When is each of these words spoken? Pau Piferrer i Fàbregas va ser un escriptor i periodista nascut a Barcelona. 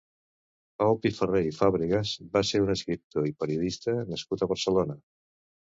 Pau 0.81 0.95
Piferrer 1.03 1.41
i 1.47 1.51
Fàbregas 1.59 2.15
va 2.39 2.45
ser 2.53 2.63
un 2.65 2.75
escriptor 2.77 3.29
i 3.33 3.39
periodista 3.45 3.99
nascut 4.13 4.45
a 4.49 4.53
Barcelona. 4.55 5.03